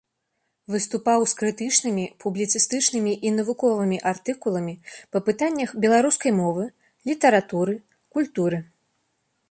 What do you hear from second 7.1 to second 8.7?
літаратуры, культуры.